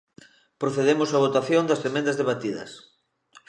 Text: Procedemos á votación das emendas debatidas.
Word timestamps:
Procedemos 0.61 1.09
á 1.15 1.17
votación 1.25 1.63
das 1.67 1.83
emendas 1.89 2.19
debatidas. 2.21 2.71